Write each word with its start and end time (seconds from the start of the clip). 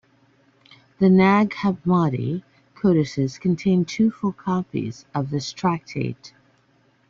The 0.97 1.11
Nag 1.11 1.51
Hammadi 1.51 2.41
codices 2.73 3.37
contain 3.37 3.85
two 3.85 4.09
full 4.09 4.31
copies 4.31 5.05
of 5.13 5.29
this 5.29 5.53
tractate. 5.53 6.33